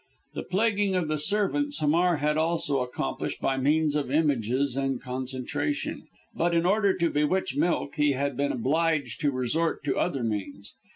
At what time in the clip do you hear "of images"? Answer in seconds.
3.93-4.75